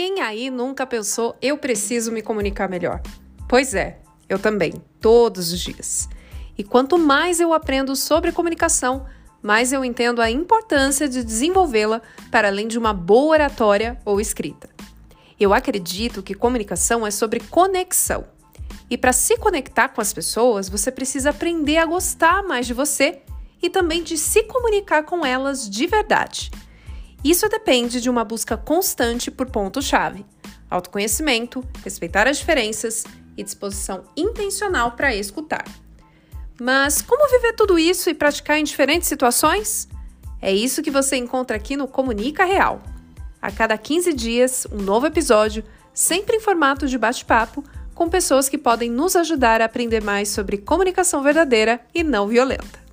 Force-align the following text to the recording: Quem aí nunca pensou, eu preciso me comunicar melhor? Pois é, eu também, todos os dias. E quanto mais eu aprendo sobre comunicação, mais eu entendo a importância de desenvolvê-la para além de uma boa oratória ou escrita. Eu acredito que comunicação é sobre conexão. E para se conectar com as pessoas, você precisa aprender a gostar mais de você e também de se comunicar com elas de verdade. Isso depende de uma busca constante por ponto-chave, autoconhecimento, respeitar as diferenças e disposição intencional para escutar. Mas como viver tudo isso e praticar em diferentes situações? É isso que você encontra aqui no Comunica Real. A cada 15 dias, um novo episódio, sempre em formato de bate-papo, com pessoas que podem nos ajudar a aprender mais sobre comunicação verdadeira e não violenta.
Quem 0.00 0.20
aí 0.20 0.48
nunca 0.48 0.86
pensou, 0.86 1.36
eu 1.42 1.58
preciso 1.58 2.12
me 2.12 2.22
comunicar 2.22 2.68
melhor? 2.68 3.02
Pois 3.48 3.74
é, 3.74 3.98
eu 4.28 4.38
também, 4.38 4.74
todos 5.00 5.52
os 5.52 5.58
dias. 5.58 6.08
E 6.56 6.62
quanto 6.62 6.96
mais 6.96 7.40
eu 7.40 7.52
aprendo 7.52 7.96
sobre 7.96 8.30
comunicação, 8.30 9.06
mais 9.42 9.72
eu 9.72 9.84
entendo 9.84 10.22
a 10.22 10.30
importância 10.30 11.08
de 11.08 11.24
desenvolvê-la 11.24 12.00
para 12.30 12.46
além 12.46 12.68
de 12.68 12.78
uma 12.78 12.94
boa 12.94 13.32
oratória 13.32 13.98
ou 14.04 14.20
escrita. 14.20 14.70
Eu 15.38 15.52
acredito 15.52 16.22
que 16.22 16.32
comunicação 16.32 17.04
é 17.04 17.10
sobre 17.10 17.40
conexão. 17.40 18.24
E 18.88 18.96
para 18.96 19.12
se 19.12 19.36
conectar 19.36 19.88
com 19.88 20.00
as 20.00 20.12
pessoas, 20.12 20.68
você 20.68 20.92
precisa 20.92 21.30
aprender 21.30 21.78
a 21.78 21.86
gostar 21.86 22.44
mais 22.44 22.68
de 22.68 22.72
você 22.72 23.22
e 23.60 23.68
também 23.68 24.04
de 24.04 24.16
se 24.16 24.44
comunicar 24.44 25.02
com 25.02 25.26
elas 25.26 25.68
de 25.68 25.88
verdade. 25.88 26.52
Isso 27.28 27.46
depende 27.46 28.00
de 28.00 28.08
uma 28.08 28.24
busca 28.24 28.56
constante 28.56 29.30
por 29.30 29.50
ponto-chave, 29.50 30.24
autoconhecimento, 30.70 31.62
respeitar 31.84 32.26
as 32.26 32.38
diferenças 32.38 33.04
e 33.36 33.42
disposição 33.42 34.04
intencional 34.16 34.92
para 34.92 35.14
escutar. 35.14 35.62
Mas 36.58 37.02
como 37.02 37.30
viver 37.30 37.52
tudo 37.52 37.78
isso 37.78 38.08
e 38.08 38.14
praticar 38.14 38.58
em 38.58 38.64
diferentes 38.64 39.08
situações? 39.08 39.86
É 40.40 40.50
isso 40.50 40.80
que 40.80 40.90
você 40.90 41.16
encontra 41.16 41.54
aqui 41.54 41.76
no 41.76 41.86
Comunica 41.86 42.46
Real. 42.46 42.82
A 43.42 43.52
cada 43.52 43.76
15 43.76 44.14
dias, 44.14 44.66
um 44.72 44.80
novo 44.80 45.04
episódio, 45.04 45.62
sempre 45.92 46.36
em 46.36 46.40
formato 46.40 46.86
de 46.86 46.96
bate-papo, 46.96 47.62
com 47.94 48.08
pessoas 48.08 48.48
que 48.48 48.56
podem 48.56 48.90
nos 48.90 49.14
ajudar 49.14 49.60
a 49.60 49.66
aprender 49.66 50.02
mais 50.02 50.30
sobre 50.30 50.56
comunicação 50.56 51.22
verdadeira 51.22 51.78
e 51.94 52.02
não 52.02 52.26
violenta. 52.26 52.87